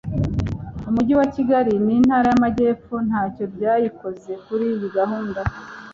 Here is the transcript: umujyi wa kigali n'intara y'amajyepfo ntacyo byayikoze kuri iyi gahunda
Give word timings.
umujyi 0.89 1.13
wa 1.19 1.27
kigali 1.35 1.73
n'intara 1.85 2.25
y'amajyepfo 2.29 2.95
ntacyo 3.07 3.43
byayikoze 3.53 4.31
kuri 4.45 4.63
iyi 4.73 4.87
gahunda 4.97 5.41